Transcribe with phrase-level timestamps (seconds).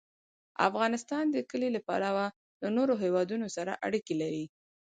[0.67, 2.25] افغانستان د کلي له پلوه
[2.61, 4.45] له نورو هېوادونو سره اړیکې لري.